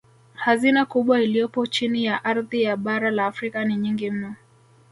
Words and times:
Hazina 0.33 0.85
kubwa 0.85 1.21
iliyopo 1.21 1.67
chini 1.67 2.05
ya 2.05 2.25
ardhi 2.25 2.61
ya 2.63 2.77
bara 2.77 3.11
la 3.11 3.25
Afrika 3.25 3.65
ni 3.65 3.75
nyingi 3.75 4.11
mno 4.11 4.35